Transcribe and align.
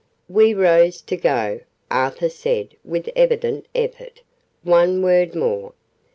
We 0.27 0.55
rose 0.55 0.99
to 1.01 1.15
go. 1.15 1.59
Arthur 1.91 2.29
said, 2.29 2.75
with 2.83 3.07
evident 3.15 3.67
effort, 3.75 4.21
"One 4.63 5.03
word 5.03 5.35
more. 5.35 5.73